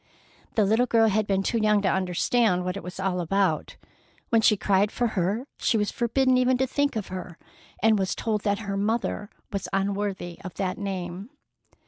[0.55, 3.77] The little girl had been too young to understand what it was all about.
[4.29, 7.37] When she cried for her she was forbidden even to think of her,
[7.83, 11.29] and was told that her mother was unworthy of that name.